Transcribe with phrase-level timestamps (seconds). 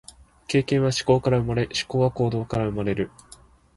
[0.47, 3.11] 経験は思考から生まれ、思考は行動から生まれる。